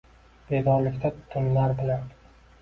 Bedorlikda 0.51 1.11
tunlar 1.35 1.77
bilan 1.83 2.09